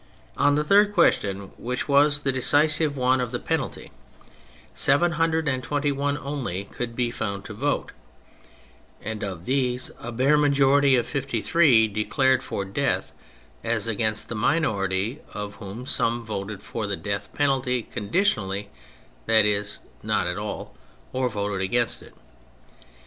On 0.35 0.55
the 0.55 0.63
third 0.63 0.95
question, 0.95 1.51
which 1.59 1.87
was 1.87 2.23
the 2.23 2.31
decisive 2.31 2.97
one 2.97 3.21
of 3.21 3.29
the 3.29 3.37
penalty, 3.37 3.91
721 4.73 6.17
only 6.17 6.63
could 6.63 6.95
be 6.95 7.11
found 7.11 7.43
to 7.43 7.53
vote, 7.53 7.91
and 8.99 9.21
of 9.21 9.45
these 9.45 9.91
a 9.99 10.11
bare 10.11 10.39
majority 10.39 10.95
of 10.95 11.05
53 11.05 11.87
declared 11.87 12.41
for 12.41 12.65
death 12.65 13.11
as 13.63 13.87
against 13.87 14.27
the 14.27 14.33
minority, 14.33 15.19
of 15.35 15.57
whom 15.57 15.85
some 15.85 16.25
voted 16.25 16.63
for 16.63 16.87
the 16.87 16.97
death 16.97 17.29
penalty" 17.35 17.83
conditionally"— 17.83 18.69
that 19.27 19.45
is, 19.45 19.77
not 20.01 20.25
at 20.25 20.39
all— 20.39 20.75
or 21.13 21.29
voted 21.29 21.61
against 21.61 22.01
it. 22.01 22.15